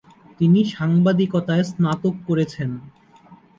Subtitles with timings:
[0.39, 2.69] তিনি সাংবাদিকতায় স্নাতক করেছেন।